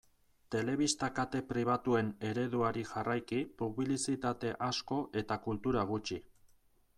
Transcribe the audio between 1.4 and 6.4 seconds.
pribatuen ereduari jarraiki publizitate asko eta kultura gutxi.